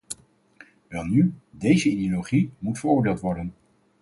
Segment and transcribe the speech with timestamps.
[0.87, 3.53] Welnu, deze ideologie moet veroordeeld worden.